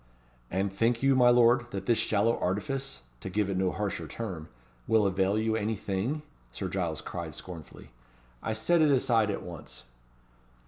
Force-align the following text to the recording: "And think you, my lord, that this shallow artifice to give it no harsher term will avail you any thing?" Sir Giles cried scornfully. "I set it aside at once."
"And 0.49 0.73
think 0.73 1.03
you, 1.03 1.15
my 1.15 1.29
lord, 1.29 1.69
that 1.69 1.85
this 1.85 1.99
shallow 1.99 2.39
artifice 2.39 3.01
to 3.19 3.29
give 3.29 3.51
it 3.51 3.57
no 3.57 3.71
harsher 3.71 4.07
term 4.07 4.49
will 4.87 5.05
avail 5.05 5.37
you 5.37 5.55
any 5.55 5.75
thing?" 5.75 6.23
Sir 6.51 6.69
Giles 6.69 7.01
cried 7.01 7.35
scornfully. 7.35 7.91
"I 8.41 8.53
set 8.53 8.81
it 8.81 8.89
aside 8.89 9.29
at 9.29 9.43
once." 9.43 9.83